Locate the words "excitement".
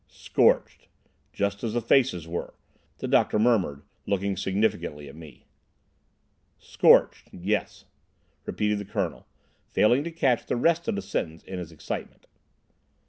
11.71-12.25